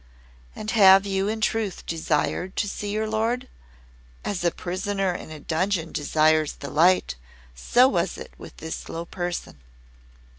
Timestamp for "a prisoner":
4.43-5.13